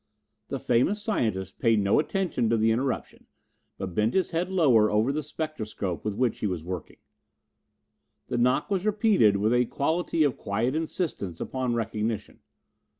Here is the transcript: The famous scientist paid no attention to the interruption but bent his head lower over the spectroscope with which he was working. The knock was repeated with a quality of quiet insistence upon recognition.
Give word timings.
The 0.47 0.57
famous 0.57 0.99
scientist 0.99 1.59
paid 1.59 1.79
no 1.79 1.99
attention 1.99 2.49
to 2.49 2.57
the 2.57 2.71
interruption 2.71 3.27
but 3.77 3.93
bent 3.93 4.15
his 4.15 4.31
head 4.31 4.49
lower 4.49 4.89
over 4.89 5.11
the 5.11 5.21
spectroscope 5.21 6.03
with 6.03 6.15
which 6.15 6.39
he 6.39 6.47
was 6.47 6.63
working. 6.63 6.97
The 8.27 8.39
knock 8.39 8.71
was 8.71 8.83
repeated 8.83 9.37
with 9.37 9.53
a 9.53 9.65
quality 9.65 10.23
of 10.23 10.37
quiet 10.37 10.73
insistence 10.75 11.39
upon 11.39 11.75
recognition. 11.75 12.39